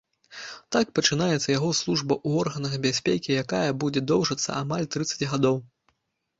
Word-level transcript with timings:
Так 0.75 0.87
пачынаецца 0.99 1.47
яго 1.57 1.69
служба 1.81 2.17
ў 2.27 2.41
органах 2.45 2.73
бяспекі, 2.87 3.37
якая 3.45 3.69
будзе 3.85 4.05
доўжыцца 4.15 4.49
амаль 4.65 4.91
трыццаць 4.99 5.27
гадоў. 5.37 5.65